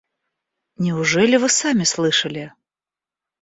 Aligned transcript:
Неужели 0.77 1.37
вы 1.37 1.47
сами 1.47 1.83
слышали? 1.83 2.53